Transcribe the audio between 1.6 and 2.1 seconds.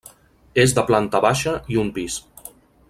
i un